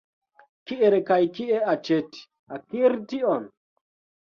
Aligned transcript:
Kiel 0.71 0.95
kaj 1.09 1.17
kie 1.35 1.59
aĉeti, 1.75 2.25
akiri 2.59 3.01
tion? 3.15 3.49